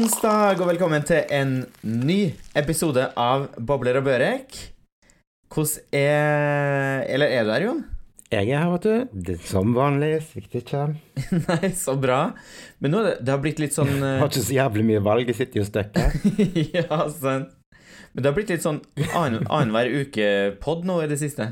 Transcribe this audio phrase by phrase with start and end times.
[0.00, 1.50] Onsdag og velkommen til en
[1.84, 4.54] ny episode av Bobler og Børek.
[5.52, 7.80] Hvordan er Eller er du her, Jon?
[8.30, 9.18] Jeg er her, vet du.
[9.26, 10.22] Det, som vanlig.
[10.24, 10.84] Svikter ikke.
[11.50, 12.20] Nei, så bra.
[12.80, 15.28] Men nå det, det har blitt litt sånn Jeg har ikke så jævlig mye valg.
[15.32, 16.16] Jeg sitter jo stuck her.
[16.78, 17.52] Ja, sant.
[18.14, 18.80] Men det har blitt litt sånn
[19.12, 21.50] annen- annenhver uke-pod nå i det siste.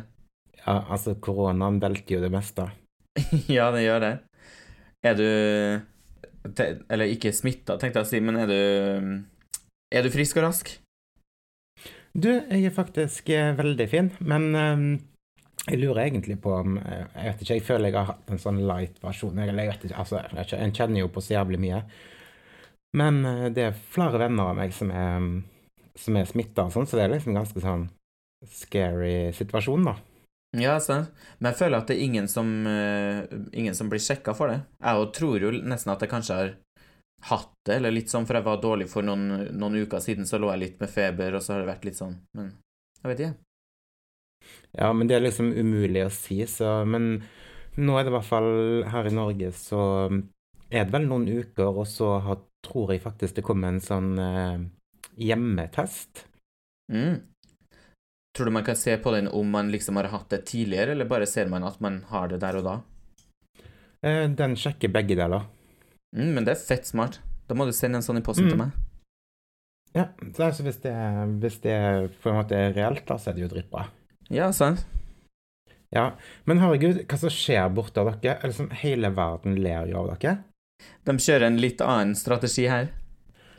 [0.64, 2.70] Ja, altså, koronaen velter jo det meste.
[3.58, 4.14] Ja, det gjør det.
[5.06, 5.28] Er du
[6.46, 8.60] Eller ikke smitta, tenkte jeg å si, men er du
[9.94, 10.70] Er du frisk og rask?
[12.18, 14.84] Du, jeg er faktisk eh, veldig fin, men eh,
[15.68, 18.40] jeg lurer egentlig på om eh, Jeg vet ikke, jeg føler jeg har hatt en
[18.40, 19.38] sånn light versjon.
[19.38, 21.82] Jeg, jeg vet ikke, altså, jeg En kjenner jo på så jævlig mye.
[22.96, 25.28] Men eh, det er flere venner av meg som er,
[25.98, 27.88] som er smitta og sånn, så det er liksom ganske sånn
[28.48, 29.96] scary situasjon, da.
[30.56, 31.10] Ja, sant.
[31.38, 34.62] Men jeg føler at det er ingen som, uh, ingen som blir sjekka for det.
[34.80, 36.54] Jeg tror jo nesten at jeg kanskje har
[37.28, 40.38] hatt det, eller litt sånn, for jeg var dårlig for noen, noen uker siden, så
[40.40, 42.14] lå jeg litt med feber, og så har det vært litt sånn.
[42.38, 42.52] Men
[43.02, 43.36] jeg vet ikke.
[44.78, 47.24] Ja, men det er liksom umulig å si, så Men
[47.78, 48.52] nå er det i hvert fall
[48.90, 49.80] her i Norge, så
[50.68, 54.12] er det vel noen uker, og så har, tror jeg faktisk det kommer en sånn
[54.22, 54.64] eh,
[55.28, 56.24] hjemmetest.
[56.92, 57.20] Mm.
[58.38, 61.08] Tror du man kan se på den om man liksom har hatt det tidligere, eller
[61.10, 62.74] bare ser man at man har det der og da?
[64.06, 65.48] Eh, den sjekker begge deler.
[66.14, 67.18] Mm, men det er fett smart.
[67.50, 68.50] Da må du sende en sånn i posten Mm.
[68.52, 68.70] til meg.
[69.96, 70.04] Ja,
[70.36, 70.94] så altså hvis det,
[71.42, 71.74] hvis det
[72.22, 73.88] på en måte er reelt, da, så er det jo dritbra.
[74.30, 74.84] Ja, sant.
[75.90, 76.12] Ja,
[76.44, 78.38] men herregud, hva som skjer borte av dere?
[78.42, 80.44] Eller som hele verden ler jo av dere?
[81.04, 82.90] De kjører en litt annen strategi her.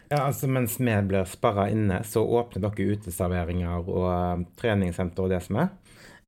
[0.10, 5.34] Ja, altså mens vi blir sperra inne, så åpner dere uteserveringer og eh, treningssenter og
[5.34, 5.74] det som er.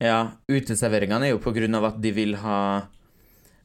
[0.02, 0.20] Ja,
[0.50, 2.60] uteserveringene er jo på grunn av at de vil ha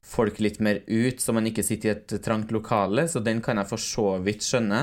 [0.06, 3.58] folk litt mer ut, så man ikke sitter i et trangt lokale, så den kan
[3.60, 4.82] jeg for så vidt skjønne.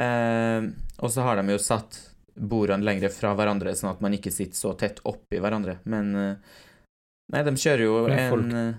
[0.00, 0.66] Eh,
[1.00, 2.00] og så har de jo satt
[2.34, 5.78] bordene lengre fra hverandre, sånn at man ikke sitter så tett oppi hverandre.
[5.88, 6.58] Men eh,
[7.32, 8.42] Nei, de kjører jo folk...
[8.44, 8.74] en, eh,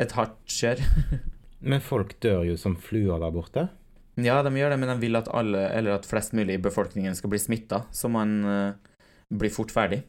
[0.00, 0.80] et hardt kjør.
[1.70, 3.66] Men folk dør jo som fluer der borte.
[4.24, 7.16] Ja, de gjør det, men de vil at alle, eller at flest mulig i befolkningen
[7.18, 8.96] skal bli smitta, så man uh,
[9.30, 10.02] blir fort ferdig.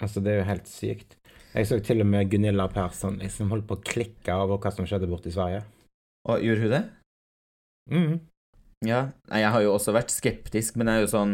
[0.00, 1.16] Altså, det er jo helt sykt.
[1.50, 4.86] Jeg så til og med Gunilla Persson liksom holdt på å klikke over hva som
[4.86, 5.64] skjedde borte i Sverige.
[6.30, 6.82] Og gjorde hun det?
[7.90, 8.18] Mhm.
[8.86, 11.32] Ja, nei, jeg har jo også vært skeptisk, men jeg er jo sånn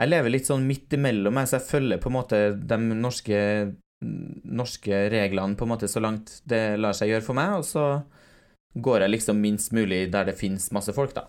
[0.00, 2.38] Jeg lever litt sånn midt imellom, jeg, så jeg følger på en måte
[2.72, 3.38] de norske,
[4.02, 7.84] norske reglene på en måte så langt det lar seg gjøre for meg, og så
[8.76, 11.28] går jeg liksom minst mulig der det finnes masse folk, da.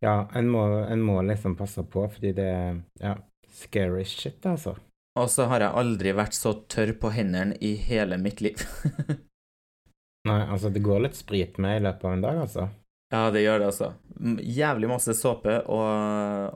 [0.00, 3.16] Ja, en må, en må liksom passe på, fordi det er ja,
[3.52, 4.76] scary shit, altså.
[5.16, 8.60] Og så har jeg aldri vært så tørr på hendene i hele mitt liv.
[10.28, 12.66] Nei, altså, det går litt sprit med i løpet av en dag, altså.
[13.14, 13.92] Ja, det gjør det, altså.
[14.42, 15.88] Jævlig masse såpe og,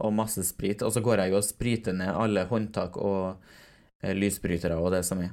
[0.03, 3.39] og masse sprit, og så går jeg jo og spriter ned alle håndtak og
[4.03, 5.33] eh, lysbrytere og det som er.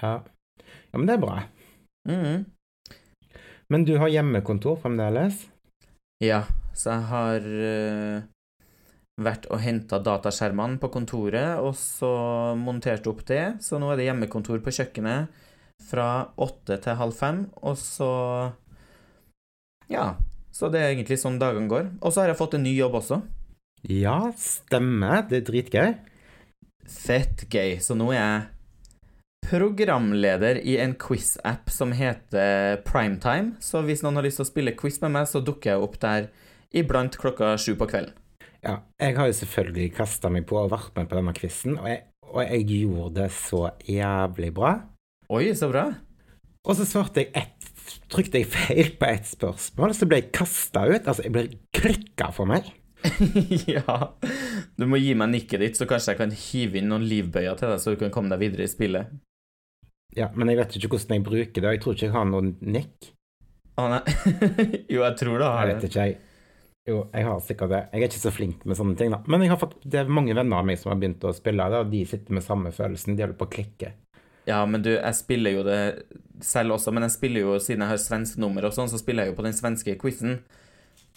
[0.00, 0.16] Ja.
[0.64, 1.38] ja, men det er bra.
[2.10, 2.44] Mhm.
[3.72, 5.46] Men du har hjemmekontor fremdeles?
[6.22, 6.44] Ja,
[6.76, 8.26] så jeg har eh,
[9.24, 12.10] vært og henta dataskjermene på kontoret, og så
[12.58, 13.56] montert opp det.
[13.64, 15.42] Så nå er det hjemmekontor på kjøkkenet
[15.84, 16.08] fra
[16.40, 18.12] åtte til halv fem, og så
[19.90, 20.14] Ja.
[20.54, 21.88] Så det er egentlig sånn dagene går.
[21.98, 23.16] Og så har jeg fått en ny jobb også.
[23.90, 25.24] Ja, stemmer.
[25.26, 25.96] Det er dritgøy.
[26.86, 27.80] Fett gøy.
[27.82, 28.53] Så nå er jeg
[29.48, 33.54] programleder i en quiz-app som heter Primetime.
[33.60, 35.98] Så hvis noen har lyst til å spille quiz med meg, så dukker jeg opp
[36.02, 36.28] der
[36.74, 38.14] iblant klokka sju på kvelden.
[38.64, 42.06] Ja, jeg har jo selvfølgelig kasta meg på og vært med på denne quizen, og,
[42.32, 44.72] og jeg gjorde det så jævlig bra.
[45.34, 45.90] Oi, så bra.
[46.64, 47.70] Og så svarte jeg ett
[48.08, 51.04] Trykte jeg feil på ett spørsmål, så ble jeg kasta ut.
[51.04, 51.42] Altså, jeg ble
[51.76, 52.70] klikka for meg.
[53.74, 53.96] ja.
[54.78, 57.74] Du må gi meg nikket ditt, så kanskje jeg kan hive inn noen livbøyer til
[57.74, 59.12] deg, så du kan komme deg videre i spillet.
[60.18, 61.72] Ja, men jeg vet ikke hvordan jeg bruker det.
[61.74, 63.10] Jeg tror ikke jeg har noen nikk.
[63.80, 64.02] Å nei.
[64.94, 65.74] jo, jeg tror du har det.
[65.74, 66.20] Jeg vet ikke, jeg.
[66.84, 67.82] Jo, jeg har sikkert det.
[67.90, 69.22] Jeg er ikke så flink med sånne ting, da.
[69.32, 71.66] Men jeg har fått, det er mange venner av meg som har begynt å spille
[71.72, 73.16] det, og de sitter med samme følelsen.
[73.16, 73.94] De holder på å klikke.
[74.44, 75.80] Ja, men du, jeg spiller jo det
[76.44, 79.24] selv også, men jeg spiller jo, siden jeg har svensk nummer og sånn, så spiller
[79.24, 80.42] jeg jo på den svenske quizen.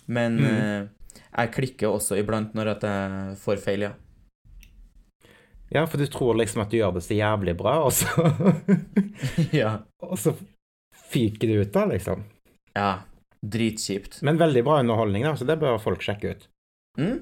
[0.08, 0.48] Men mm.
[0.48, 3.94] eh, jeg klikker også iblant når at jeg får feil, ja.
[5.70, 8.08] Ja, for du tror liksom at du gjør det så jævlig bra, og så,
[9.62, 9.74] ja.
[10.08, 10.34] og så
[11.12, 12.24] fyker det ut, da, liksom.
[12.78, 12.92] Ja.
[13.42, 14.22] Dritkjipt.
[14.26, 16.48] Men veldig bra underholdning, da, så det bør folk sjekke ut.
[16.98, 17.20] Mm.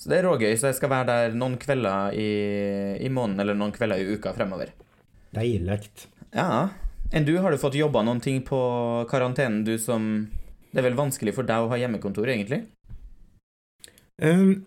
[0.00, 2.30] Så det er rågøy, så jeg skal være der noen kvelder i,
[3.04, 4.72] i måneden eller noen kvelder i uka fremover.
[5.36, 5.82] Deilig.
[6.32, 6.70] Ja.
[7.12, 8.60] Enn du, har du fått jobba noen ting på
[9.10, 10.30] karantenen, du som
[10.70, 12.62] Det er vel vanskelig for deg å ha hjemmekontor, egentlig?
[14.20, 14.66] Um,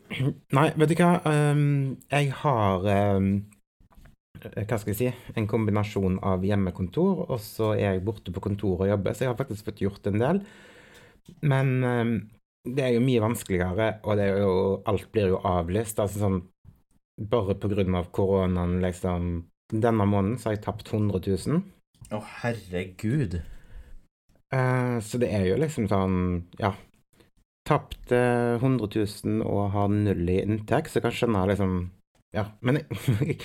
[0.57, 1.11] nei, vet du hva.
[1.29, 3.27] Um, jeg har um,
[4.41, 5.09] Hva skal jeg si?
[5.38, 9.31] En kombinasjon av hjemmekontor, og så er jeg borte på kontoret og jobber, så jeg
[9.31, 10.41] har faktisk fått gjort en del.
[11.45, 11.69] Men
[12.63, 14.55] det er jo mye vanskeligere, og det er jo,
[14.89, 16.01] alt blir jo avlyst.
[16.03, 16.41] Altså sånn
[17.29, 21.61] Bare av koronaen, liksom Denne måneden så har jeg tapt 100 000.
[22.09, 23.38] Å, herregud.
[24.53, 26.17] Uh, så det er jo liksom sånn
[26.61, 26.73] Ja.
[27.68, 28.89] Tapt uh, 100
[29.24, 31.77] 000 og har null i inntekt, så jeg kan skjønne liksom
[32.36, 33.38] Ja, men jeg,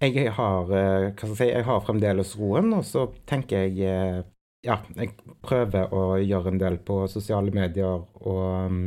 [0.04, 3.82] jeg har uh, Hva skal jeg si Jeg har fremdeles roen, og så tenker jeg
[3.90, 4.22] uh,
[4.66, 8.82] Ja, jeg prøver å gjøre en del på sosiale medier og um,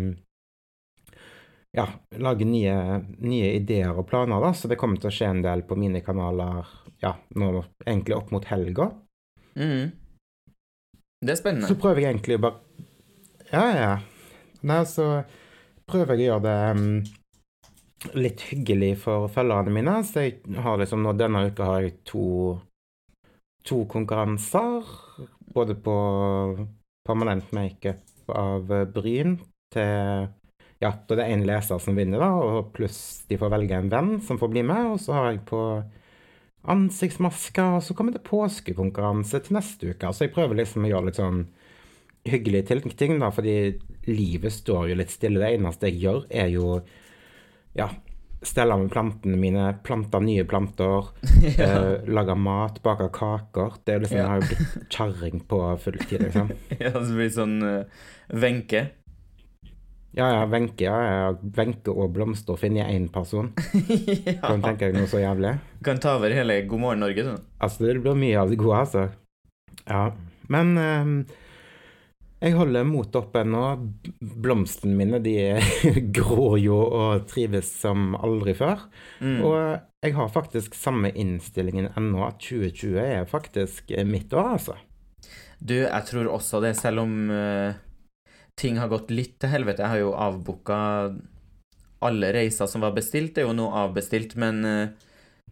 [1.72, 1.86] ja,
[2.20, 2.74] lage nye,
[3.24, 4.50] nye, ideer og planer, da.
[4.52, 6.68] Så det kommer til å skje en del på mine kanaler
[7.02, 8.90] ja, nå egentlig opp mot helga.
[9.56, 9.92] Mm.
[11.22, 11.70] Det er spennende.
[11.70, 12.60] Så prøver jeg egentlig bare
[13.52, 14.00] Ja, ja.
[14.64, 15.06] Nei, så
[15.90, 19.98] prøver jeg å gjøre det um, litt hyggelig for følgerne mine.
[20.08, 22.28] Så jeg har liksom nå Denne uka har jeg to,
[23.68, 24.88] to konkurranser.
[25.52, 25.96] Både på
[27.04, 29.36] permanent makeup av bryn
[29.74, 30.30] til
[30.82, 33.92] ja, da det er én leser som vinner, da, og pluss de får velge en
[33.92, 34.94] venn som får bli med.
[34.96, 35.60] Og så har jeg på
[36.72, 40.16] ansiktsmasker, og så kommer det påskekonkurranse til neste uke.
[40.16, 41.44] Så jeg prøver liksom å gjøre litt sånn
[42.28, 43.56] hyggelige tilknytning, da, fordi
[44.10, 45.42] livet står jo litt stille.
[45.42, 46.78] Det eneste jeg gjør, er jo
[47.78, 47.88] ja,
[48.46, 51.12] stelle med plantene mine, plante nye planter,
[51.48, 51.68] ja.
[51.68, 53.78] eh, lage mat, bake kaker.
[53.86, 54.24] Det er liksom, ja.
[54.24, 56.56] Jeg har jo blitt kjerring på fulltid, liksom.
[56.84, 57.60] ja, det blir sånn
[58.32, 58.88] Wenche.
[58.88, 58.98] Uh,
[60.12, 63.54] ja, ja, Wenche ja, Venke og Blomsterfinn jeg én person.
[64.28, 64.42] ja.
[64.44, 65.54] Kan tenke deg noe så jævlig.
[65.88, 67.46] Kan ta over hele God morgen Norge, du.
[67.64, 69.06] Altså, det blir mye av det gode, altså.
[69.86, 70.10] Ja.
[70.52, 71.14] Men um,
[72.42, 73.64] jeg holder motet oppe ennå.
[74.20, 75.36] Blomstene mine de
[76.18, 78.88] gror jo og trives som aldri før.
[79.22, 79.38] Mm.
[79.46, 79.58] Og
[80.02, 84.78] jeg har faktisk samme innstillingen ennå, at 2020 er faktisk mitt år, altså.
[85.62, 87.88] Du, jeg tror også det, selv om uh
[88.62, 89.84] ting har gått litt til helvete.
[89.84, 90.80] Jeg har jo avbooka
[92.06, 95.10] alle reiser som var bestilt, det er jo nå avbestilt, men uh,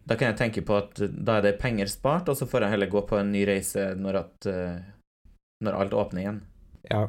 [0.10, 2.76] da kan jeg tenke på at da er det penger spart, og så får jeg
[2.76, 5.36] heller gå på en ny reise når, at, uh,
[5.66, 6.40] når alt åpner igjen.
[6.90, 7.08] Ja.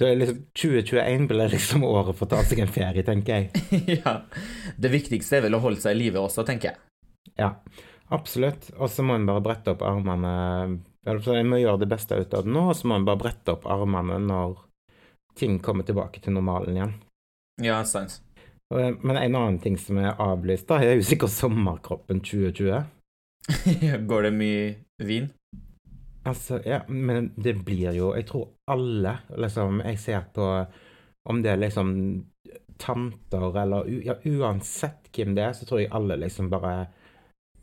[0.00, 3.64] Det er liksom 2021 blir liksom året for å ta seg en ferie, tenker jeg.
[4.00, 4.20] ja.
[4.76, 6.80] Det viktigste er vel å holde seg i live også, tenker jeg.
[7.40, 7.54] Ja,
[8.12, 8.70] absolutt.
[8.78, 10.32] Og så må en bare brette opp armene
[11.00, 13.54] jeg må gjøre det beste ut av det nå, og så må en bare brette
[13.54, 14.58] opp armene når
[15.38, 16.92] ting kommer tilbake til normalen igjen.
[17.64, 18.20] Ja, sant.
[18.70, 22.84] Men en annen ting som er avlyst, da, er jo sikkert sommerkroppen 2020.
[24.10, 24.64] Går det mye
[25.08, 25.30] vin?
[26.28, 30.46] Altså, ja, men det blir jo Jeg tror alle, liksom Jeg ser på
[31.30, 31.90] om det er liksom
[32.80, 36.90] tanter eller Ja, uansett hvem det er, så tror jeg alle liksom bare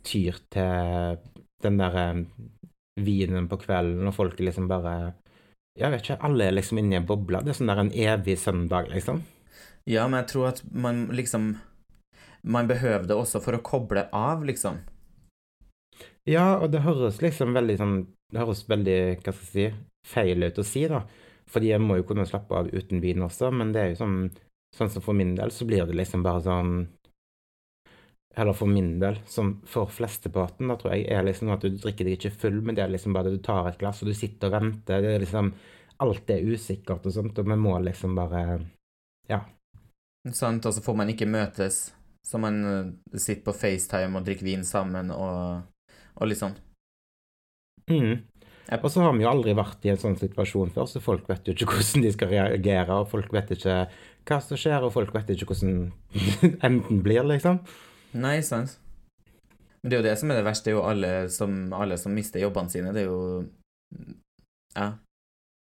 [0.06, 1.18] tyr til
[1.64, 2.06] den derre
[2.98, 5.14] vinen på kvelden, og folk liksom bare
[5.78, 7.44] Jeg vet ikke, alle er liksom inne i en boble.
[7.46, 9.22] Det er sånn der en evig søndag, liksom.
[9.86, 11.58] Ja, men jeg tror at man liksom
[12.44, 14.80] Man behøver det også for å koble av, liksom.
[16.28, 17.98] Ja, og det høres liksom veldig sånn
[18.32, 21.06] Det høres veldig, hva skal jeg si, feil ut å si, da.
[21.48, 24.20] Fordi jeg må jo kunne slappe av uten vin også, men det er jo sånn
[24.76, 26.72] Sånn som for min del, så blir det liksom bare sånn
[28.38, 32.06] eller for min del, som for flesteparten, da tror jeg er liksom at du drikker
[32.06, 34.14] deg ikke full, men det er liksom bare at du tar et glass, og du
[34.14, 35.02] sitter og venter.
[35.02, 35.54] Det er liksom
[36.06, 38.44] Alt er usikkert og sånt, og vi må liksom bare
[39.32, 39.40] Ja.
[40.30, 41.80] Sant, og så får man ikke møtes,
[42.22, 45.64] så man uh, sitter på FaceTime og drikker vin sammen og,
[46.20, 46.54] og litt sånn.
[47.92, 48.26] Mm.
[48.84, 51.48] Og så har vi jo aldri vært i en sånn situasjon før, så folk vet
[51.48, 53.78] jo ikke hvordan de skal reagere, og folk vet ikke
[54.28, 55.88] hva som skjer, og folk vet ikke hvordan
[56.68, 57.62] enden blir, liksom.
[58.18, 58.76] Nei, sant.
[59.82, 62.00] Men det er jo det som er det verste, det er jo alle som, alle
[62.02, 62.94] som mister jobbene sine.
[62.96, 63.20] Det er jo
[64.76, 64.96] Ja.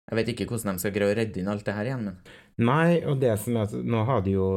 [0.04, 2.18] Jeg vet ikke hvordan de skal greie å redde inn alt det her igjen, men
[2.60, 4.48] Nei, og det som er Nå har de jo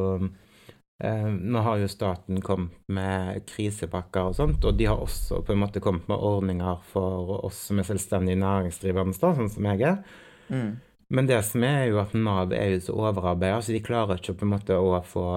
[1.04, 5.54] eh, Nå har jo staten kommet med krisepakker og sånt, og de har også på
[5.54, 10.02] en måte kommet med ordninger for oss som er selvstendige næringsdrivende, sånn som jeg er.
[10.48, 10.76] Mm.
[11.08, 14.36] Men det som er, jo at Nav er jo så overarbeida, så de klarer ikke
[14.36, 15.28] på en måte å få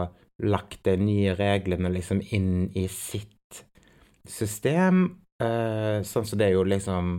[0.41, 3.61] lagt de nye reglene liksom inn i sitt
[4.27, 5.05] system.
[5.41, 7.13] Eh, sånn så det er jo liksom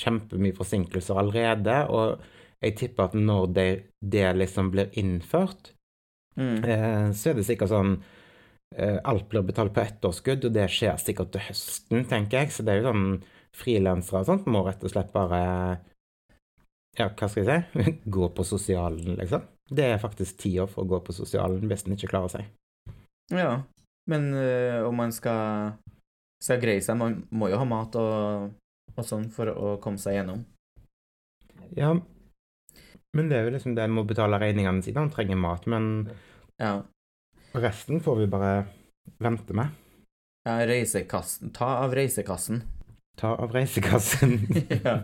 [0.00, 1.76] kjempemye forsinkelser allerede.
[1.92, 2.20] Og
[2.64, 3.68] jeg tipper at når det,
[4.00, 5.74] det liksom blir innført,
[6.40, 6.56] mm.
[6.64, 10.98] uh, så er det sikkert sånn uh, Alt blir betalt på ettårskudd, og det skjer
[11.02, 12.54] sikkert til høsten, tenker jeg.
[12.54, 13.06] Så det er jo sånn
[13.56, 15.40] frilansere og sånt må rett og slett bare
[16.98, 17.96] Ja, hva skal jeg si?
[18.16, 19.46] Gå på sosialen, liksom.
[19.70, 22.46] Det er faktisk tida for å gå på sosialen hvis en ikke klarer seg.
[23.30, 23.60] Ja,
[24.10, 25.76] men øh, om man skal,
[26.42, 28.48] skal greie seg, man må jo ha mat og,
[28.96, 30.42] og sånn for å komme seg gjennom.
[31.78, 31.92] Ja,
[33.16, 35.02] men det er jo liksom det en må betale regningene sine.
[35.02, 36.10] Han trenger mat, men
[36.60, 36.82] Ja.
[37.56, 38.52] resten får vi bare
[39.18, 39.72] vente med.
[40.44, 42.62] ja reisekassen Ta av reisekassen.
[43.16, 44.38] Ta av reisekassen.
[44.84, 45.00] ja.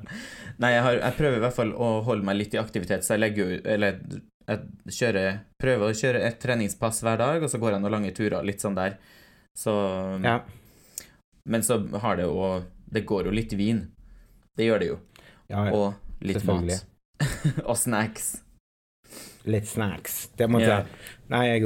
[0.61, 3.17] Nei, jeg, har, jeg prøver i hvert fall å holde meg litt i aktivitet, så
[3.17, 3.99] jeg legger jo Eller
[4.47, 8.13] jeg kjører, prøver å kjøre et treningspass hver dag, og så går jeg noen lange
[8.15, 8.95] turer, litt sånn der.
[9.59, 9.75] Så
[10.23, 10.39] ja.
[11.49, 13.81] Men så har det jo Det går jo litt vin.
[14.57, 14.99] Det gjør det jo.
[15.51, 15.95] ja, Og
[16.25, 16.87] litt mat.
[17.69, 18.37] og snacks.
[19.47, 20.26] Litt snacks.
[20.37, 20.87] Det må yeah.
[21.31, 21.62] Nei, jeg,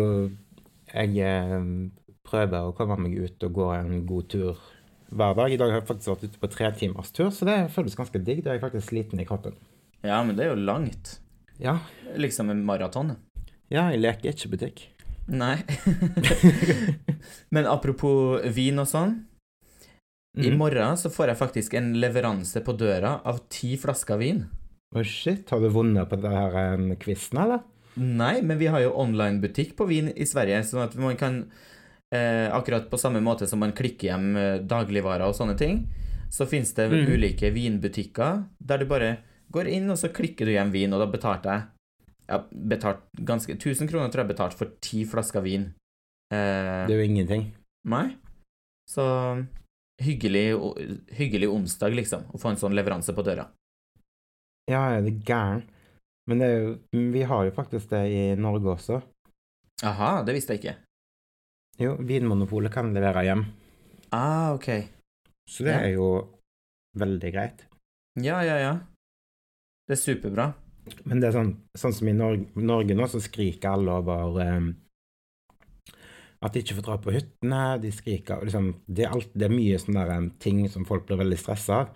[0.93, 1.65] jeg eh,
[2.29, 4.61] prøver å komme meg ut og gå en god tur
[5.11, 5.51] hver dag.
[5.55, 8.21] I dag har jeg faktisk vært ute på tre timers tur, så det føles ganske
[8.23, 8.45] digg.
[8.45, 9.57] Da er jeg faktisk sliten i kroppen.
[10.05, 11.17] Ja, men det er jo langt.
[11.61, 11.79] Ja,
[12.17, 13.17] Liksom en maraton.
[13.69, 14.85] ja jeg leker ikke butikk.
[15.31, 15.57] Nei.
[17.55, 19.19] men apropos vin og sånn.
[20.39, 20.59] I Mm.
[20.59, 24.45] morgen så får jeg faktisk en leveranse på døra av ti flasker vin.
[24.95, 27.65] Å shit, har du vunnet på det her eh, quizen, eller?
[27.97, 31.41] Nei, men vi har jo online-butikk på vin i Sverige, sånn at man kan
[32.13, 35.85] eh, Akkurat på samme måte som man klikker hjem eh, dagligvarer og sånne ting,
[36.31, 37.07] så finnes det Mm.
[37.15, 39.19] ulike vinbutikker der du bare
[39.53, 41.63] går inn, og så klikker du hjem vin, og da betalte jeg
[42.31, 45.73] ja, betalt ganske 1000 kroner tror jeg betalt for ti flasker vin.
[46.33, 47.53] Eh, Det er jo ingenting.
[47.85, 48.17] Nei.
[48.89, 49.03] Så
[50.01, 50.55] hyggelig,
[51.19, 53.49] hyggelig onsdag, liksom, å få en sånn leveranse på døra.
[54.71, 55.65] Ja, er det gæren?
[56.31, 56.69] Men det jo,
[57.15, 59.01] vi har jo faktisk det i Norge også.
[59.89, 60.77] Aha, det visste jeg ikke.
[61.81, 63.45] Jo, Vinmonopolet kan levere hjem.
[64.15, 64.69] Ah, ok.
[65.51, 65.81] Så det Ja.
[65.87, 66.09] er jo
[67.01, 67.65] veldig greit.
[68.21, 68.75] Ja, ja, ja.
[69.89, 70.53] Det er superbra.
[71.05, 74.71] Men det er sånn, sånn som i Norge, Norge nå, så skriker alle over um,
[76.43, 77.63] at de ikke får dra på hyttene.
[77.83, 81.07] De skriker liksom, det, er alt, det er mye sånne der, um, ting som folk
[81.09, 81.95] blir veldig stressa av.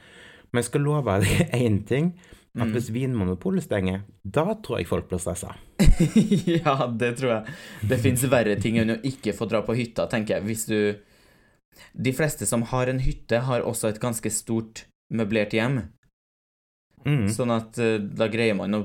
[0.53, 2.13] Men jeg skal love deg én ting.
[2.55, 2.73] At Mm.
[2.77, 5.57] hvis Vinmonopolet stenger, da tror jeg folk blir stressa.
[6.47, 7.55] ja, det tror jeg.
[7.91, 10.45] Det fins verre ting enn å ikke få dra på hytta, tenker jeg.
[10.47, 10.79] Hvis du
[11.99, 15.81] De fleste som har en hytte, har også et ganske stort møblert hjem.
[17.05, 17.27] Mm.
[17.35, 18.81] Sånn at eh, da greier man å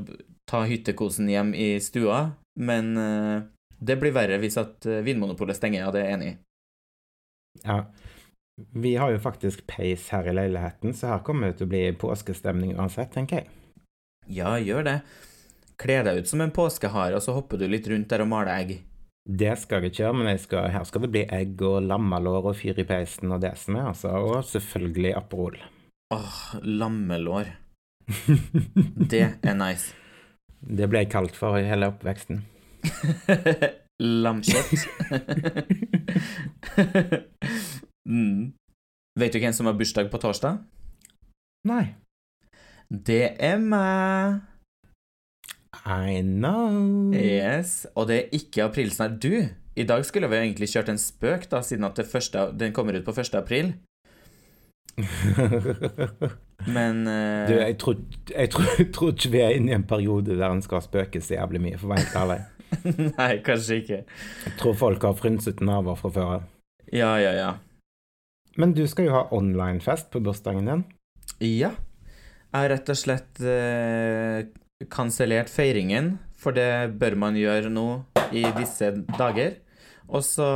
[0.49, 3.43] ta hyttekosen hjem i stua, men eh,
[3.77, 6.35] det blir verre hvis at eh, Vinmonopolet stenger, ja, det er jeg enig i.
[7.61, 7.77] Ja.
[8.73, 11.85] Vi har jo faktisk peis her i leiligheten, så her kommer det til å bli
[11.93, 13.51] påskestemning uansett, tenker jeg.
[14.29, 14.99] Ja, gjør det.
[15.79, 18.53] Kle deg ut som en påskehare, og så hopper du litt rundt der og maler
[18.53, 18.75] egg.
[19.29, 22.57] Det skal jeg ikke gjøre, men skal, her skal det bli egg og lammelår og
[22.57, 24.13] fyr i peisen og det som er, altså.
[24.17, 25.59] Og selvfølgelig Aperol.
[26.13, 27.51] Åh, lammelår.
[29.11, 29.93] Det er nice.
[30.59, 32.41] Det ble jeg kalt for i hele oppveksten.
[34.23, 34.69] Lamkjøtt.
[38.09, 38.41] mm.
[39.19, 40.53] Vet du hvem som har bursdag på torsdag?
[41.69, 41.85] Nei.
[42.89, 44.39] Det er meg.
[45.85, 47.13] I know.
[47.13, 47.85] Yes.
[47.95, 49.19] Og det er ikke aprilsnarr.
[49.21, 52.73] Du, i dag skulle vi egentlig kjørt en spøk, da, siden at det første, den
[52.73, 53.35] kommer ut på 1.
[53.37, 53.73] april.
[56.75, 57.45] Men uh...
[57.47, 57.95] du, jeg tror,
[58.33, 61.21] jeg, tror, jeg tror ikke vi er inne i en periode der en skal spøke
[61.21, 62.39] så jævlig mye, for å være helt ærlig.
[63.19, 63.99] Nei, kanskje ikke.
[64.47, 66.49] Jeg tror folk har frynset naver fra før av.
[66.89, 67.51] Ja, ja, ja.
[68.57, 70.83] Men du skal jo ha online-fest på bursdagen din.
[71.45, 71.75] Ja.
[72.49, 74.47] Jeg har rett og slett eh,
[74.89, 77.89] kansellert feiringen, for det bør man gjøre nå
[78.33, 78.89] i disse
[79.19, 79.59] dager.
[80.09, 80.47] Og så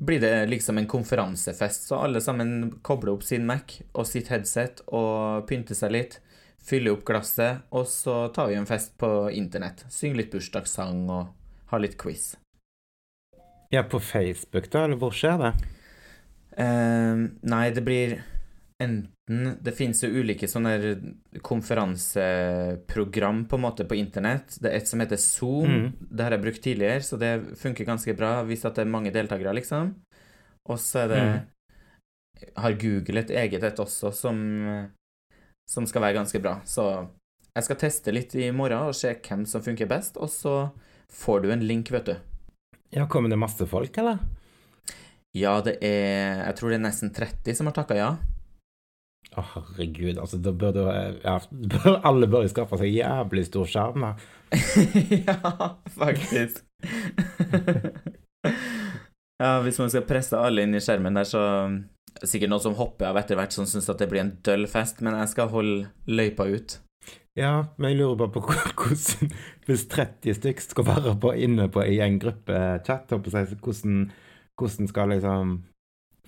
[0.00, 4.80] blir det liksom en konferansefest, så alle sammen kobler opp sin Mac og sitt headset
[4.88, 6.16] og pynter seg litt.
[6.64, 9.84] Fyller opp glasset, og så tar vi en fest på internett.
[9.92, 11.28] Synger litt bursdagssang og
[11.74, 12.32] har litt quiz.
[13.68, 15.52] Ja, på Facebook, da, eller hvor skjer det?
[16.56, 18.22] Eh, nei, det blir
[18.80, 20.72] enten Det finnes jo ulike sånne
[21.46, 24.56] konferanseprogram på en måte på internett.
[24.58, 25.70] Det er et som heter Zoom.
[25.70, 25.92] Mm.
[26.02, 29.54] Det har jeg brukt tidligere, så det funker ganske bra hvis det er mange deltakere,
[29.60, 29.92] liksom.
[30.66, 31.22] Og så er det
[32.56, 34.40] Har Google et eget et også som
[35.70, 36.58] som skal være ganske bra.
[36.66, 36.84] Så
[37.54, 40.54] jeg skal teste litt i morgen og se hvem som funker best, og så
[41.10, 42.16] får du en link, vet du.
[42.94, 44.18] Ja, kommer det masse folk, eller?
[45.36, 48.10] Ja, det er Jeg tror det er nesten 30 som har takka ja.
[49.30, 50.80] Å, herregud, altså, da bør du
[51.22, 51.36] ja,
[52.08, 54.02] Alle bør jo skaffe seg jævlig stor skjerm.
[54.02, 54.14] da.
[55.28, 55.36] ja,
[55.94, 56.64] faktisk.
[59.44, 61.42] ja, hvis man skal presse alle inn i skjermen der, så
[62.26, 64.98] Sikkert noen som hopper av etter hvert, som syns at det blir en døll fest,
[65.04, 66.74] men jeg skal holde løypa ut.
[67.38, 69.30] Ja, men jeg lurer bare på hvordan
[69.68, 74.10] Hvis 30 stykk skal være på, inne på, i en gruppechat, hvordan,
[74.58, 75.54] hvordan skal liksom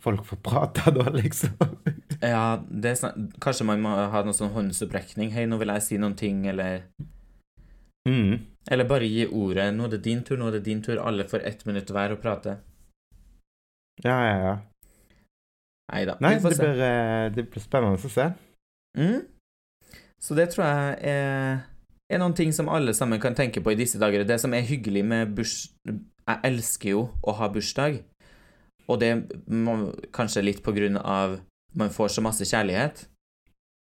[0.02, 1.58] folk få prate da, liksom?
[2.22, 2.94] Ja, det
[3.42, 5.32] Kanskje man må ha noe sånn håndsopprekning.
[5.34, 6.86] Hei, nå vil jeg si noen ting, eller
[8.08, 8.38] Mm.
[8.70, 9.74] Eller bare gi ordet.
[9.74, 10.98] Nå er det din tur, nå er det din tur.
[10.98, 12.58] Alle får ett minutt hver å prate.
[14.02, 14.54] Ja, ja, ja.
[15.92, 18.30] Neida, Nei, det blir, eh, det blir spennende å se.
[18.98, 19.26] Mm.
[20.22, 21.60] Så det tror jeg er,
[22.08, 24.24] er noen ting som alle sammen kan tenke på i disse dager.
[24.24, 25.68] Det som er hyggelig med burs...
[26.22, 27.96] Jeg elsker jo å ha bursdag,
[28.86, 29.10] og det
[29.50, 31.40] må, kanskje litt på grunn av
[31.74, 33.06] man får så masse kjærlighet.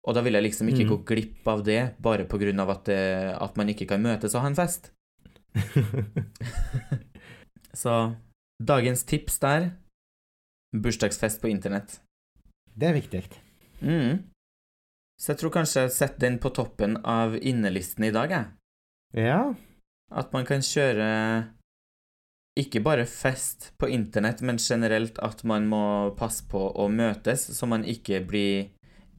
[0.07, 0.91] Og da vil jeg liksom ikke Mm.
[0.91, 2.99] gå glipp av det bare på grunn av at, det,
[3.41, 4.91] at man ikke kan møtes og ha en fest.
[7.75, 8.15] Så
[8.63, 9.71] dagens tips der
[10.77, 12.01] bursdagsfest på internett.
[12.75, 13.23] det er viktig.
[13.83, 14.23] Mm.
[15.21, 18.47] Så jeg tror kanskje jeg setter den på toppen av innelisten i dag, jeg.
[19.29, 19.55] Ja.
[20.11, 21.09] At man kan kjøre
[22.59, 25.85] ikke bare fest på internett, men generelt at man må
[26.19, 28.69] passe på å møtes, så man ikke blir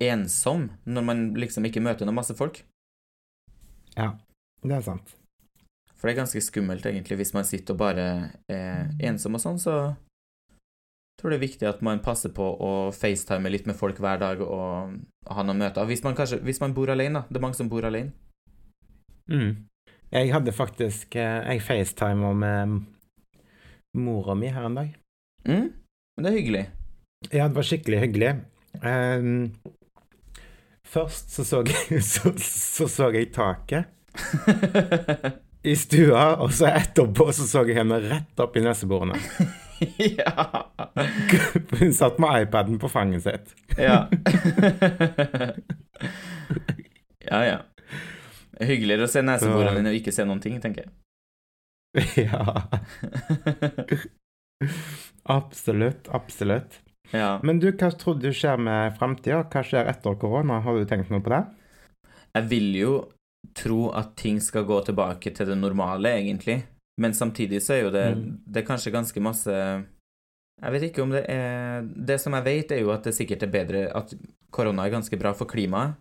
[0.04, 2.62] ensom når man liksom ikke møter noen masse folk.
[3.98, 4.13] Ja,
[4.62, 5.16] det er sant.
[5.98, 8.08] For det er ganske skummelt, egentlig, hvis man sitter og bare
[8.52, 9.78] er ensom og sånn, så
[11.20, 14.42] tror det er viktig at man passer på å facetime litt med folk hver dag
[14.44, 14.98] og
[15.32, 15.88] ha noen møter.
[15.88, 17.30] Hvis man kanskje Hvis man bor alene, da.
[17.30, 18.12] Det er mange som bor alene.
[19.32, 19.70] Mm.
[20.12, 22.82] Jeg hadde faktisk eh, Jeg facetima med
[23.94, 24.96] mora mi her en dag.
[25.48, 25.70] Mm.
[26.16, 26.64] Men det er hyggelig.
[27.32, 28.34] Ja, det var skikkelig hyggelig.
[28.82, 29.54] Um,
[30.86, 33.86] først så så, jeg, så, så så jeg taket
[35.72, 39.20] i stua, og så etterpå så så jeg henne rett opp i neseborene.
[40.20, 40.65] ja.
[41.80, 43.54] Hun satt med iPaden på fanget sitt.
[43.78, 44.08] Ja.
[47.30, 47.58] ja, ja.
[48.60, 50.94] Hyggeligere å se neseborene enn å ikke se noen ting, tenker jeg.
[52.17, 52.63] ja.
[55.23, 56.79] Absolutt, absolutt.
[57.13, 57.39] Ja.
[57.43, 59.43] Men du, hva tror du skjer med framtida?
[59.51, 60.62] Hva skjer etter korona?
[60.65, 61.43] Har du tenkt noe på det?
[62.34, 62.93] Jeg vil jo
[63.53, 66.62] tro at ting skal gå tilbake til det normale, egentlig.
[67.01, 68.38] Men samtidig så er jo det, Mm.
[68.45, 69.49] det er kanskje ganske masse
[70.62, 73.41] Jeg vet ikke om det er Det som jeg vet, er jo at det sikkert
[73.41, 74.13] er bedre At
[74.53, 75.95] korona er ganske bra for klimaet.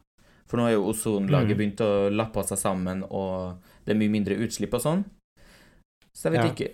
[0.46, 1.58] For nå har jo ozonlaget Mm.
[1.58, 5.04] begynt å lappe seg sammen, og det er mye mindre utslipp og sånn.
[6.16, 6.52] Så jeg vet Ja.
[6.52, 6.70] ikke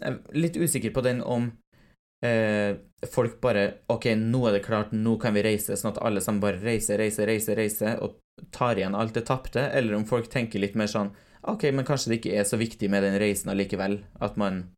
[0.00, 1.50] Jeg er litt usikker på den om
[2.24, 2.76] eh,
[3.12, 6.40] folk bare OK, nå er det klart, nå kan vi reise, sånn at alle sammen
[6.40, 8.16] bare reiser, reiser, reiser, reiser, og
[8.50, 11.10] tar igjen alt det tapte, eller om folk tenker litt mer sånn
[11.50, 14.68] OK, men kanskje det ikke er så viktig med den reisen allikevel, at man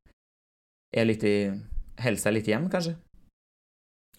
[0.96, 1.36] er litt i
[2.02, 2.96] Holder seg litt hjemme, kanskje?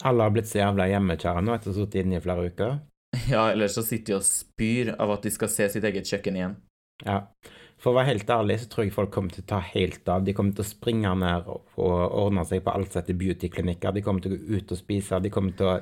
[0.07, 2.77] Alle har blitt så jævla hjemmekjære nå etter å ha sittet inne i flere uker.
[3.31, 6.35] Ja, eller så sitter de og spyr av at de skal se sitt eget kjøkken
[6.39, 6.55] igjen.
[7.03, 7.17] Ja.
[7.81, 10.23] For å være helt ærlig så tror jeg folk kommer til å ta helt av.
[10.25, 13.93] De kommer til å springe ned og ordne seg på alt som heter beautyklinikker.
[13.93, 15.19] De kommer til å gå ut og spise.
[15.21, 15.75] De kommer til å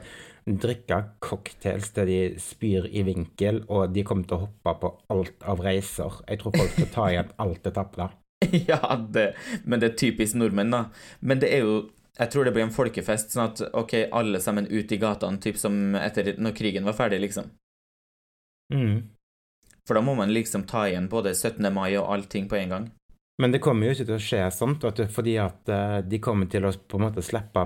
[0.43, 5.47] drikke cocktails til de spyr i vinkel, og de kommer til å hoppe på alt
[5.47, 6.19] av reiser.
[6.27, 8.09] Jeg tror folk skal ta igjen alt det tapte.
[8.71, 8.81] ja,
[9.15, 9.29] det,
[9.63, 10.85] men det er typisk nordmenn, da.
[11.21, 14.67] Men det er jo Jeg tror det blir en folkefest, sånn at OK, alle sammen
[14.69, 17.47] ut i gatene, typ som etter når krigen var ferdig, liksom.
[18.69, 19.12] Mm.
[19.87, 21.65] For da må man liksom ta igjen både 17.
[21.73, 22.85] mai og allting på en gang.
[23.41, 26.67] Men det kommer jo ikke til å skje sånt, fordi at eh, de kommer til
[26.67, 27.65] å på en måte slippe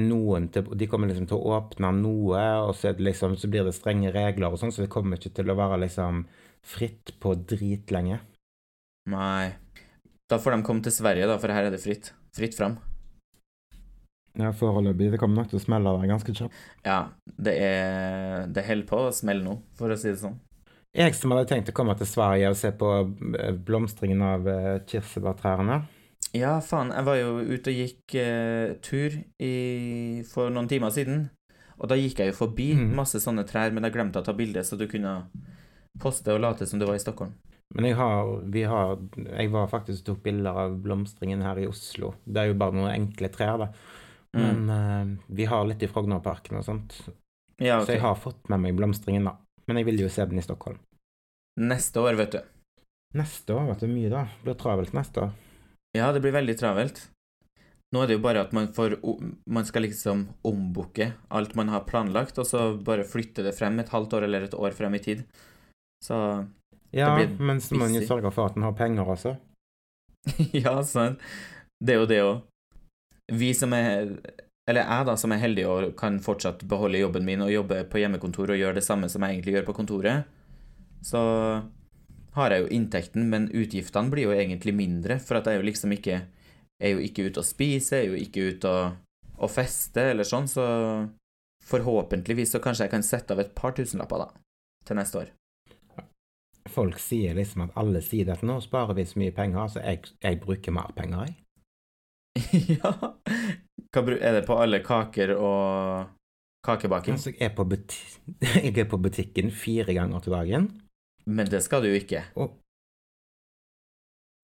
[0.00, 3.74] noen til De kommer liksom til å åpne noe, og så, liksom, så blir det
[3.76, 6.24] strenge regler og sånn, så det kommer ikke til å være liksom
[6.64, 8.22] fritt på dritlenge.
[9.12, 9.52] Nei.
[10.30, 12.14] Da får de komme til Sverige, da, for her er det fritt.
[12.32, 12.78] Fritt fram.
[14.38, 15.10] Ja, foreløpig.
[15.12, 16.60] Det kommer nok til å smelle der ganske kjapt.
[16.86, 20.38] Ja, det er Det holder på å smelle nå, for å si det sånn.
[20.92, 22.88] Jeg som hadde tenkt å komme til Sverige og se på
[23.40, 25.78] eh, blomstringen av eh, kirsebærtrærne.
[26.36, 29.54] Ja, faen, jeg var jo ute og gikk eh, tur i,
[30.28, 31.26] for noen timer siden,
[31.78, 32.90] og da gikk jeg jo forbi mm.
[32.96, 35.16] masse sånne trær, men jeg glemte å ta bilde, så du kunne
[36.00, 37.34] poste og late som du var i Stockholm.
[37.72, 41.64] Men jeg har, vi har Jeg var faktisk og tok bilder av blomstringen her i
[41.68, 42.12] Oslo.
[42.24, 43.70] Det er jo bare noen enkle trær, da.
[44.36, 44.68] Men Mm.
[44.68, 46.94] uh, vi har litt i Frognerparken og sånt.
[47.60, 49.36] Ja, Så jeg har fått med meg blomstringen, da.
[49.72, 50.76] Men jeg vil jo se den i Stockholm.
[51.60, 52.42] Neste år, vet du.
[53.16, 54.26] Neste år, vet du, mye da.
[54.28, 55.32] Det blir travelt neste år.
[55.96, 57.00] Ja, det blir veldig travelt.
[57.92, 58.94] Nå er det jo bare at man får
[59.52, 63.92] Man skal liksom ombooke alt man har planlagt, og så bare flytte det frem et
[63.92, 65.24] halvt år eller et år frem i tid.
[66.04, 66.16] Så
[66.92, 69.36] Ja, men så må man jo sørge for at man har penger også.
[70.64, 71.20] Ja, sant.
[71.82, 72.42] Det er jo det òg.
[73.32, 74.16] Vi som er
[74.70, 77.98] Eller jeg, da, som er heldig og kan fortsatt beholde jobben min og jobbe på
[77.98, 80.28] hjemmekontor og gjøre det samme som jeg egentlig gjør på kontoret,
[81.02, 81.22] så
[82.36, 85.92] har jeg jo inntekten, men utgiftene blir jo egentlig mindre, for at jeg jo liksom
[85.96, 86.20] ikke
[86.82, 88.94] er jo ikke ute og spiser, er jo ikke ute og,
[89.42, 90.64] og feste eller sånn, så
[91.66, 94.30] forhåpentligvis så kanskje jeg kan sette av et par tusenlapper, da,
[94.86, 95.34] til neste år.
[96.70, 100.14] Folk sier liksom at alle sier at nå sparer vi så mye penger, så jeg,
[100.22, 101.38] jeg bruker mer penger, jeg.
[102.78, 102.94] ja
[103.92, 106.08] Hva, Er det på alle kaker og
[106.64, 107.18] kakebaking?
[107.18, 107.66] Altså, jeg, er på
[108.64, 110.70] jeg er på butikken fire ganger til dagen.
[111.26, 112.24] Men det skal du jo ikke.
[112.40, 112.58] Og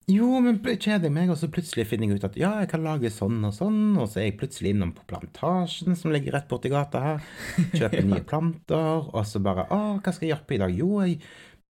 [0.09, 2.81] jo, men kjeder jeg meg, og så plutselig finner jeg ut at ja, jeg kan
[2.81, 6.47] lage sånn og sånn, og så er jeg plutselig innom på Plantasjen, som ligger rett
[6.49, 7.27] borti gata her,
[7.75, 10.73] kjøper nye planter, og så bare å, hva skal jeg gjøre på i dag?
[10.81, 11.19] Jo, jeg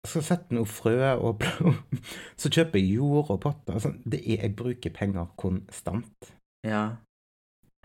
[0.06, 1.42] skal sette noe frø, og
[2.42, 3.80] så kjøper jeg jord og potter.
[3.80, 6.30] Altså, det er, jeg bruker penger konstant.
[6.68, 6.84] Ja.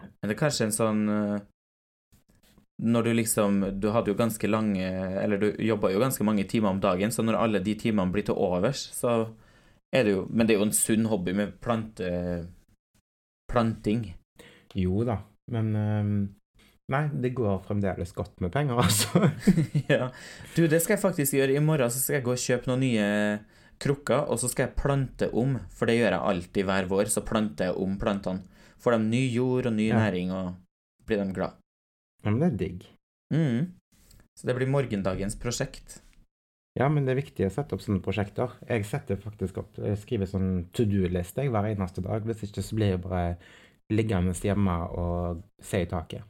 [0.07, 1.37] Men det er kanskje en sånn eh,
[2.85, 4.85] Når du liksom Du hadde jo ganske lange
[5.23, 8.27] Eller du jobba jo ganske mange timer om dagen, så når alle de timene blir
[8.27, 9.17] til overs, så
[9.95, 12.11] er det jo Men det er jo en sunn hobby med plante...
[13.51, 14.09] planting.
[14.75, 15.21] Jo da,
[15.55, 16.17] men um,
[16.93, 19.31] Nei, det går fremdeles godt med penger, altså.
[19.93, 20.11] ja.
[20.53, 21.55] Du, det skal jeg faktisk gjøre.
[21.57, 23.07] I morgen så skal jeg gå og kjøpe noen nye
[23.81, 27.09] krukker, og så skal jeg plante om, for det gjør jeg alltid hver vår.
[27.15, 28.45] Så planter jeg om plantene.
[28.85, 29.99] Får de ny jord og ny ja.
[30.03, 30.55] næring, og
[31.09, 31.57] blir de glad.
[32.25, 32.87] Ja, men det er digg.
[33.33, 33.73] Mm.
[34.37, 36.01] Så det blir morgendagens prosjekt.
[36.75, 38.57] Ja, men det er viktig å sette opp sånne prosjekter.
[38.67, 42.27] Jeg setter faktisk opp, jeg skriver sånn to do-liste hver eneste dag.
[42.27, 43.37] Hvis ikke så blir jeg bare
[43.95, 46.25] liggende hjemme og se i taket.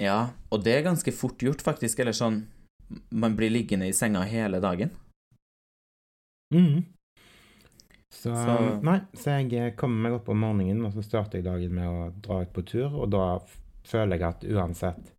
[0.00, 2.00] Ja, og det er ganske fort gjort, faktisk.
[2.00, 2.44] Eller sånn
[3.10, 4.90] Man blir liggende i senga hele dagen.
[6.52, 6.84] Mm.
[8.12, 11.72] Så, så, Nei, så jeg kommer meg opp om morgenen, og så starter jeg dagen
[11.72, 13.38] med å dra ut på tur, og da
[13.88, 15.12] føler jeg at uansett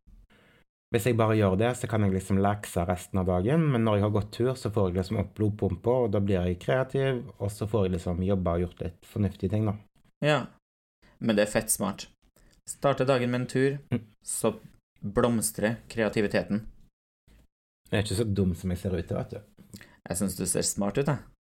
[0.94, 3.98] Hvis jeg bare gjør det, så kan jeg liksom lekse resten av dagen, men når
[3.98, 7.24] jeg har gått tur, så får jeg liksom opp blodpumpa, og da blir jeg kreativ,
[7.40, 9.74] og så får jeg liksom jobba og gjort litt fornuftige ting, da.
[10.22, 10.38] Ja,
[11.18, 12.06] men det er fett smart.
[12.70, 14.06] Starte dagen med en tur, mm.
[14.22, 14.54] så
[15.02, 16.62] blomstrer kreativiteten.
[17.90, 19.82] Jeg er ikke så dum som jeg ser ut til, vet du.
[19.82, 21.33] Jeg syns du ser smart ut, jeg.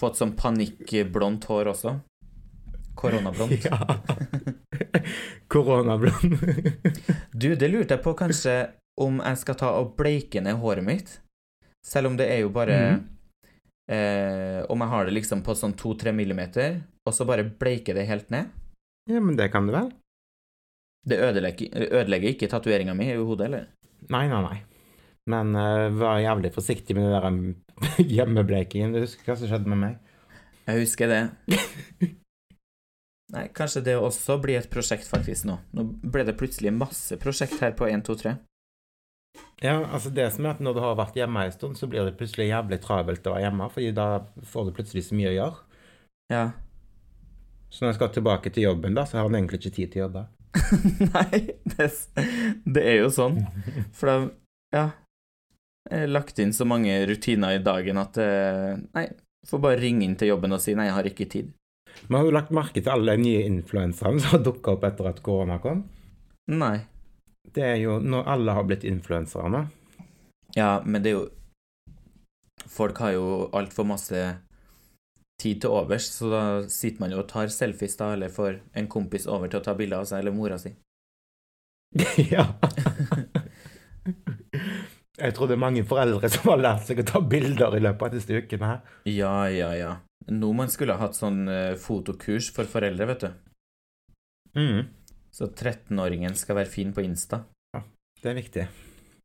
[0.00, 1.98] Fått sånn panikkblondt hår også.
[3.00, 3.64] Koronablondt.
[3.70, 3.78] Ja.
[5.48, 6.38] Koronablond.
[7.32, 8.54] du, det lurte jeg på kanskje
[9.00, 11.12] om jeg skal ta og bleike ned håret mitt.
[11.86, 13.04] Selv om det er jo bare mm.
[13.92, 18.08] eh, Om jeg har det liksom på sånn to-tre millimeter, og så bare bleike det
[18.10, 18.50] helt ned.
[19.10, 19.92] Ja, men det kan du vel?
[21.08, 23.70] Det ødelegger, ødelegger ikke tatoveringa mi i hodet, eller?
[24.12, 24.58] Nei, nei, nei.
[25.30, 27.40] Men uh, vær jævlig forsiktig med det der
[28.14, 28.94] hjemmebleikingen.
[28.94, 29.98] Du husker hva som skjedde med meg?
[30.68, 31.22] Jeg husker det.
[33.30, 35.60] Nei, kanskje det også blir et prosjekt faktisk nå.
[35.76, 38.34] Nå ble det plutselig masse prosjekt her på 1, 2, 3.
[39.62, 42.08] Ja, altså det som er at når du har vært hjemme en stund, så blir
[42.08, 44.06] det plutselig jævlig travelt å være hjemme, fordi da
[44.50, 45.62] får du plutselig så mye å gjøre.
[46.32, 46.44] Ja.
[47.70, 50.02] Så når jeg skal tilbake til jobben, da, så har han egentlig ikke tid til
[50.02, 50.24] å jobbe.
[51.14, 51.42] Nei,
[51.76, 51.86] det,
[52.64, 53.38] det, er jo sånn.
[53.94, 54.16] For da
[54.74, 54.88] Ja.
[55.88, 59.06] Har lagt inn så mange rutiner i dagen at eh, Nei,
[59.48, 61.50] får bare ringe inn til jobben og si nei, jeg har ikke tid.
[62.08, 65.22] Men har du lagt merke til alle nye influenserne som har dukka opp etter at
[65.24, 65.84] korona kom?
[66.52, 66.76] Nei.
[67.50, 69.64] Det er jo når alle har blitt influensere nå.
[70.56, 71.28] Ja, men det er jo
[72.70, 74.18] Folk har jo altfor masse
[75.40, 78.88] tid til overs, så da sitter man jo og tar selfies, da, eller får en
[78.92, 80.74] kompis over til å ta bilde av seg, eller mora si.
[82.34, 82.44] ja.
[85.20, 88.06] Jeg tror det er mange foreldre som har lært seg å ta bilder i løpet
[88.06, 88.72] av disse ukene.
[89.08, 89.92] Ja, ja, ja.
[90.30, 93.30] Nå man skulle ha hatt sånn uh, fotokurs for foreldre, vet du.
[94.56, 94.88] Mm.
[95.34, 97.44] Så 13-åringen skal være fin på Insta.
[97.76, 97.84] Ja,
[98.22, 98.66] det er viktig.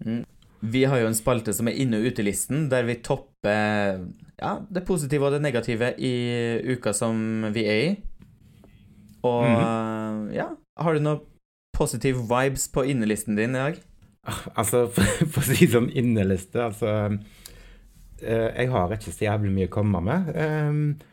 [0.05, 0.23] Mm.
[0.65, 4.01] Vi har jo en spalte som er inne- og utelisten, der vi topper
[4.39, 6.13] ja, det positive og det negative i
[6.75, 7.89] uka som vi er i.
[9.25, 10.31] Og mm.
[10.36, 11.25] ja, har du noen
[11.75, 13.84] positive vibes på innelisten din i dag?
[14.55, 16.91] Altså, for, for å si sånn inneliste, altså
[18.21, 20.31] eh, Jeg har ikke så jævlig mye å komme med.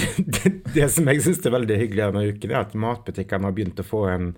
[0.00, 3.54] Eh, det, det, som jeg syns er veldig hyggelig denne uken, er at matbutikkene har
[3.56, 4.28] begynt å få en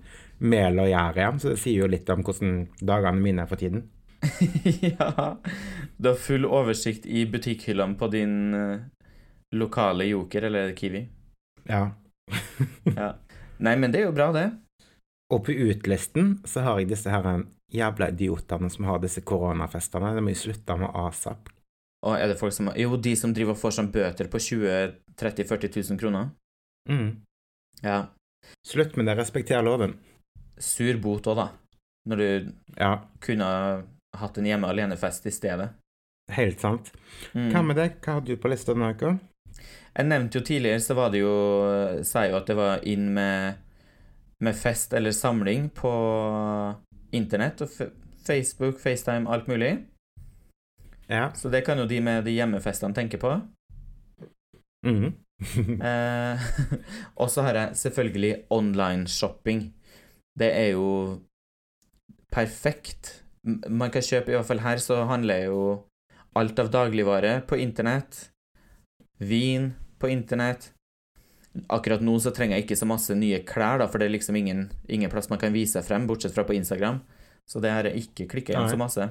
[0.41, 1.37] mel og gjær igjen.
[1.39, 3.85] Så det sier jo litt om hvordan dagene mine er for tiden.
[4.97, 5.37] ja.
[5.97, 8.81] Du har full oversikt i butikkhyllene på din uh,
[9.55, 11.05] lokale Joker eller Kiwi?
[11.69, 11.85] Ja.
[12.89, 13.13] ja.
[13.63, 14.49] Nei, men det er jo bra, det.
[15.33, 20.13] Og på utlisten så har jeg disse her jævla idiotene som har disse koronafestene.
[20.15, 21.49] De må jo slutte med asap.
[22.03, 24.95] Og er det folk som Jo, de som driver og får sånn bøter på 20
[25.19, 26.31] 30 40 000 kroner?
[26.89, 27.23] Mm.
[27.81, 27.99] Ja.
[28.67, 29.15] Slutt med det.
[29.19, 29.95] Respekter loven.
[30.57, 31.47] Sur bot òg, da.
[32.09, 32.97] Når du ja.
[33.23, 33.47] kunne
[34.19, 35.69] hatt en hjemme alene-fest i stedet.
[36.31, 36.91] Helt sant.
[37.33, 37.49] Mm.
[37.51, 37.99] Hva med deg?
[38.03, 39.15] Hva har du på lista denne uka?
[39.93, 41.33] Jeg nevnte jo tidligere, så var det jo
[42.07, 43.59] Sa jo at det var inn med,
[44.41, 45.91] med fest eller samling på
[47.13, 47.71] internett og
[48.23, 49.77] Facebook, FaceTime, alt mulig.
[51.09, 51.31] Ja.
[51.35, 53.35] Så det kan jo de med de hjemmefestene tenke på.
[54.85, 55.13] Mhm.
[55.83, 56.39] Eh,
[57.21, 59.73] og så har jeg selvfølgelig online-shopping.
[60.39, 61.19] Det er jo
[62.31, 63.23] perfekt.
[63.67, 65.63] Man kan kjøpe, i hvert fall her, så handler jo
[66.35, 68.29] alt av dagligvare på internett.
[69.19, 70.72] Vin på internett.
[71.69, 74.37] Akkurat nå så trenger jeg ikke så masse nye klær, da, for det er liksom
[74.39, 77.01] ingen, ingen plass man kan vise seg frem, bortsett fra på Instagram.
[77.49, 79.09] Så det har jeg ikke klikka igjen så masse.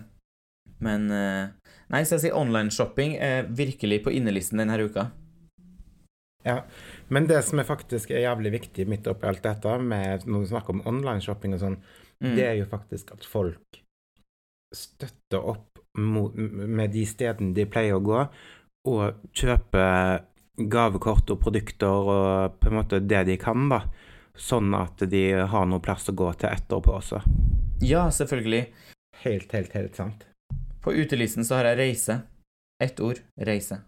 [0.83, 1.51] Men eh,
[1.93, 5.11] Nei, så jeg sier online-shopping er virkelig på innelisten denne uka.
[6.43, 6.63] Ja,
[7.13, 10.51] men det som er faktisk er jævlig viktig midt oppi alt dette, med når du
[10.51, 11.79] snakker om online-shopping og sånn,
[12.23, 12.37] Mm.
[12.37, 13.81] det er jo faktisk at folk
[14.73, 18.21] støtter opp med de stedene de pleier å gå,
[18.87, 20.23] og kjøper
[20.59, 23.83] gavekort og produkter og på en måte det de kan, da.
[24.37, 27.21] Sånn at de har noe plass å gå til etterpå også.
[27.85, 28.67] Ja, selvfølgelig.
[29.25, 30.27] Helt, helt, helt sant.
[30.83, 32.21] På utelisten så har jeg reise.
[32.83, 33.83] Ett ord reise.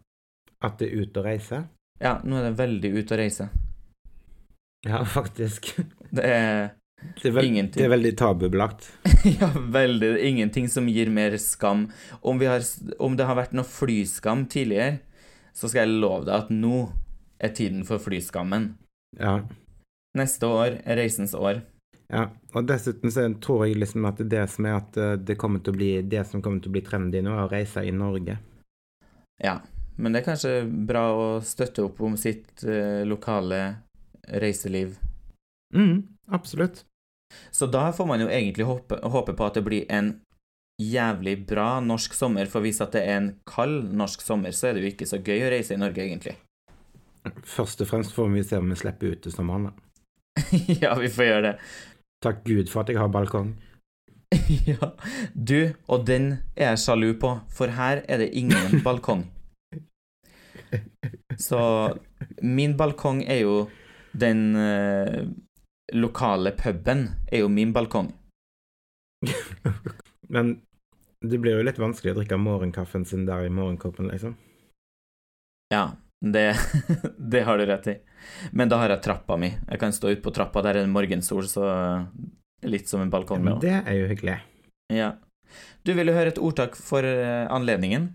[0.65, 1.65] At det er ut å reise.
[2.03, 3.49] Ja, nå er det veldig ut å reise.
[4.85, 5.73] Ja, faktisk.
[6.15, 6.73] Det er
[7.23, 7.81] Det er, Ingenting.
[7.81, 8.91] det er veldig tabubelagt.
[9.25, 11.87] Ja, veldig Ingenting som gir mer skam.
[12.21, 12.61] Om, vi har,
[13.01, 14.99] om det har vært noe flyskam tidligere,
[15.55, 16.79] så skal jeg love deg at nå
[17.39, 18.73] er tiden for flyskammen.
[19.19, 19.41] Ja.
[20.19, 21.63] Neste år er reisens år.
[22.13, 25.63] Ja, og dessuten så tror jeg liksom at det som er at eh, det kommer
[25.65, 27.95] til å bli det som kommer til å bli trendy nå, er å reise i
[27.95, 28.37] Norge.
[29.43, 29.59] Ja,
[29.97, 33.63] men det er kanskje bra å støtte opp om sitt eh, lokale
[34.29, 34.99] reiseliv.
[35.75, 36.85] Mm, absolutt.
[37.51, 40.15] Så da får man jo egentlig håpe, håpe på at det blir en
[40.81, 44.77] jævlig bra norsk sommer, for hvis at det er en kald norsk sommer, så er
[44.77, 46.37] det jo ikke så gøy å reise i Norge, egentlig.
[47.49, 49.71] Først og fremst får vi se om vi slipper ut til sommeren.
[49.71, 49.73] da.
[50.83, 51.55] ja, vi får gjøre det.
[52.25, 53.55] Takk Gud for at jeg har balkong.
[54.71, 54.91] ja.
[55.35, 59.29] Du, og den er jeg sjalu på, for her er det ingen balkong.
[61.39, 61.61] Så
[62.43, 63.57] min balkong er jo
[64.15, 65.25] den eh,
[65.95, 68.13] lokale puben, er jo min balkong.
[70.29, 70.57] Men
[71.25, 74.35] det blir jo litt vanskelig å drikke morgenkaffen sin der i morgenkoppen, liksom.
[75.73, 76.47] Ja, det,
[77.33, 77.95] det har du rett i.
[78.53, 79.53] Men da har jeg trappa mi.
[79.71, 81.65] Jeg kan stå ute på trappa, der er det morgensol, så
[82.65, 83.45] litt som en Ja, balkong.
[83.45, 84.39] men det er jo hyggelig.
[84.93, 85.15] Ja.
[85.85, 88.15] Du ville høre et ordtak for eh, anledningen?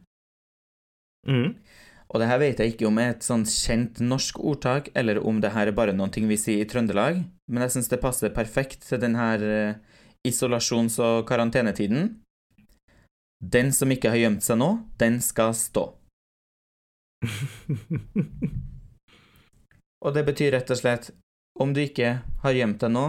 [1.28, 1.54] Mm.
[2.10, 5.42] Og det her vet jeg ikke om er et sånn kjent norsk ordtak, eller om
[5.44, 7.20] det her er bare noen ting vi sier i Trøndelag,
[7.50, 12.10] men jeg syns det passer perfekt til denne eh, isolasjons- og karantenetiden.
[13.40, 15.86] Den som ikke har gjemt seg nå, den skal stå.
[20.00, 21.10] Og det betyr rett og slett
[21.60, 23.06] om du ikke har gjemt deg nå,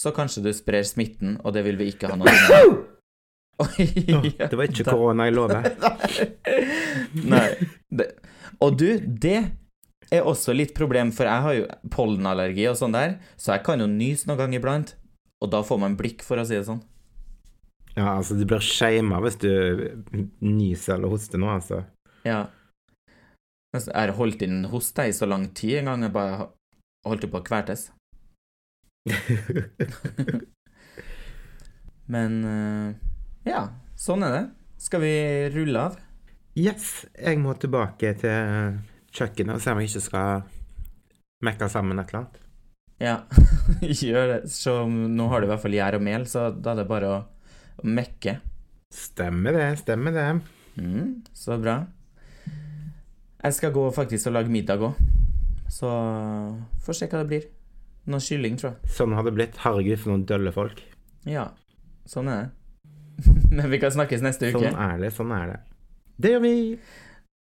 [0.00, 2.70] så kanskje du sprer smitten, og det vil vi ikke ha noe av.
[3.66, 3.84] Oi,
[4.40, 5.66] det var ikke da- korona, jeg lover.
[7.34, 7.48] Nei.
[7.92, 8.06] Det,
[8.64, 9.36] og du, det
[10.08, 13.84] er også litt problem, for jeg har jo pollenallergi og sånn der, så jeg kan
[13.84, 14.94] jo nyse noen gang iblant,
[15.40, 16.82] og da får man blikk, for å si det sånn.
[17.96, 19.50] Ja, altså, du blir shama hvis du
[20.44, 21.82] nyser eller hoster nå, altså.
[22.26, 22.44] Ja.
[23.74, 26.50] Altså, Jeg har holdt inn hos deg i så lang tid en gang, jeg bare
[27.06, 27.88] holdt på å kvertes.
[32.14, 32.88] Men eh,
[33.48, 33.64] ja,
[33.98, 34.44] sånn er det.
[34.80, 35.14] Skal vi
[35.54, 35.98] rulle av?
[36.58, 38.78] yes, jeg må tilbake til
[39.14, 40.42] kjøkkenet og se om jeg ikke skal
[41.46, 42.40] mekke sammen et eller annet.
[43.00, 43.16] Ja,
[43.80, 44.40] gjør det.
[44.52, 47.12] Så nå har du i hvert fall gjær og mel, så da er det bare
[47.14, 47.20] å
[47.88, 48.36] mekke.
[48.92, 50.26] Stemmer det, stemmer det.
[50.80, 51.78] Mm, så bra.
[53.40, 55.00] Jeg skal gå faktisk og lage middag òg,
[55.72, 55.88] så
[56.84, 57.48] får se hva det blir.
[58.10, 58.92] Noe kylling, tror jeg.
[58.96, 59.60] Sånn har det blitt.
[59.64, 60.80] Herregud, for noen dølle folk.
[61.28, 61.50] Ja,
[62.08, 62.56] sånn er det.
[63.56, 64.60] Men vi kan snakkes neste uke.
[64.60, 65.60] Sånn er det, sånn er det.
[66.20, 66.56] Det gjør vi.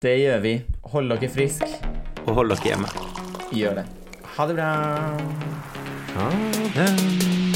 [0.02, 0.54] Det gjør vi.
[0.94, 1.74] Hold dere friske.
[2.24, 2.94] Og hold dere hjemme.
[3.52, 3.90] Gjør det.
[4.36, 4.72] Ha det bra.
[6.14, 6.30] Ha
[6.74, 7.51] det.